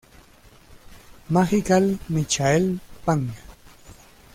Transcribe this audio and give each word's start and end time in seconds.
Magical 1.29 1.99
Michael: 2.09 2.79
Pang 3.05 3.29